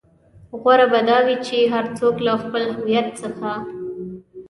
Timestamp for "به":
0.91-0.99